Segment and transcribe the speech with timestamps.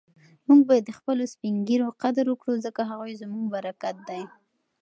[0.47, 4.21] موږ باید د خپلو سپین ږیرو قدر وکړو ځکه هغوی زموږ برکت دی.